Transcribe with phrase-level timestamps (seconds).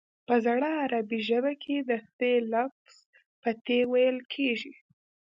[0.27, 2.17] په زړه عربي ژبه کې د ث
[2.53, 2.95] لفظ
[3.41, 4.73] په ت ویل کیږي